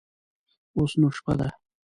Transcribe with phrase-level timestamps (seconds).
[0.75, 1.49] اوس نو شپه ده.